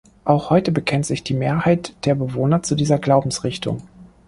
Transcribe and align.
Auch 0.25 0.49
heute 0.49 0.71
bekennt 0.71 1.05
sich 1.05 1.23
die 1.23 1.35
Mehrheit 1.35 1.93
der 2.05 2.15
Bewohner 2.15 2.63
zu 2.63 2.73
dieser 2.73 2.97
Glaubensrichtung. 2.97 3.83